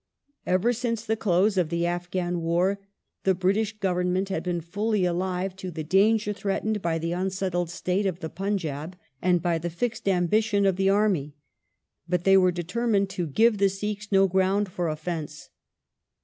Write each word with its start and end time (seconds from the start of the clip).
Ever 0.47 0.73
since 0.73 1.05
the 1.05 1.15
close 1.15 1.59
of 1.59 1.69
the 1.69 1.85
Afghan 1.85 2.41
War 2.41 2.79
the 3.23 3.35
British 3.35 3.77
Government 3.77 4.29
had 4.29 4.41
been 4.41 4.59
fully 4.59 5.05
alive 5.05 5.55
to 5.57 5.69
the 5.69 5.83
danger 5.83 6.33
threatened 6.33 6.81
by 6.81 6.97
the 6.97 7.11
unsettled 7.11 7.69
state 7.69 8.07
of 8.07 8.19
the 8.19 8.27
Punjab 8.27 8.95
and 9.21 9.43
by 9.43 9.59
the 9.59 9.69
fixed 9.69 10.09
ambition 10.09 10.65
of 10.65 10.75
the 10.77 10.89
army, 10.89 11.35
but 12.09 12.23
they 12.23 12.35
were 12.35 12.51
determined 12.51 13.11
to 13.11 13.27
give 13.27 13.59
the 13.59 13.69
Sikhs 13.69 14.11
no 14.11 14.25
ground 14.27 14.69
for 14.71 14.89
offence. 14.89 15.51